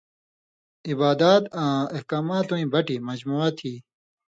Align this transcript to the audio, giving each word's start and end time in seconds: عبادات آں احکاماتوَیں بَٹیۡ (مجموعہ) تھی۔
عبادات 0.89 1.43
آں 1.63 1.79
احکاماتوَیں 1.95 2.69
بَٹیۡ 2.73 3.03
(مجموعہ) 3.07 3.49
تھی۔ 3.57 3.73